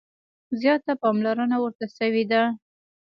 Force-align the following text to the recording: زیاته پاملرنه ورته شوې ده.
زیاته 0.61 0.91
پاملرنه 1.01 1.57
ورته 1.59 1.85
شوې 1.95 2.23
ده. 2.31 2.41